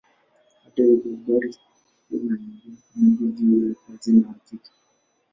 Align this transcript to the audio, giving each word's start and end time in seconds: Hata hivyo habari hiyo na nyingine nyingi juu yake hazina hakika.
Hata 0.63 0.83
hivyo 0.83 1.05
habari 1.25 1.55
hiyo 2.09 2.23
na 2.23 2.37
nyingine 2.37 2.73
nyingi 2.95 3.23
juu 3.25 3.67
yake 3.69 3.81
hazina 3.87 4.27
hakika. 4.27 4.69